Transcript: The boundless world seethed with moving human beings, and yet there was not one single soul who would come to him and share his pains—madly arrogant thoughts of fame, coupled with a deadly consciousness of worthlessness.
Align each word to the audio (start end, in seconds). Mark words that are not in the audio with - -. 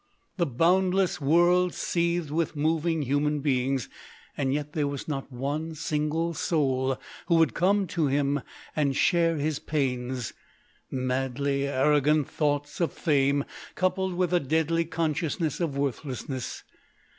The 0.37 0.47
boundless 0.47 1.21
world 1.21 1.75
seethed 1.75 2.31
with 2.31 2.55
moving 2.55 3.03
human 3.03 3.41
beings, 3.41 3.87
and 4.35 4.51
yet 4.51 4.73
there 4.73 4.87
was 4.87 5.07
not 5.07 5.31
one 5.31 5.75
single 5.75 6.33
soul 6.33 6.99
who 7.27 7.35
would 7.35 7.53
come 7.53 7.85
to 7.89 8.07
him 8.07 8.41
and 8.75 8.95
share 8.95 9.37
his 9.37 9.59
pains—madly 9.59 11.67
arrogant 11.67 12.27
thoughts 12.27 12.81
of 12.81 12.91
fame, 12.93 13.45
coupled 13.75 14.15
with 14.15 14.33
a 14.33 14.39
deadly 14.39 14.85
consciousness 14.85 15.59
of 15.59 15.77
worthlessness. 15.77 16.63